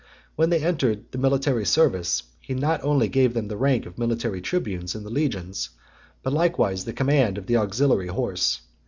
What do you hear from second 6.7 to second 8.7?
the command of the auxiliary horse.